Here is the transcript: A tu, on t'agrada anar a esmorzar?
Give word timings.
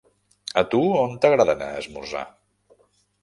A 0.61 0.63
tu, 0.69 0.79
on 1.01 1.13
t'agrada 1.25 1.55
anar 1.57 1.67
a 1.73 1.83
esmorzar? 1.83 2.23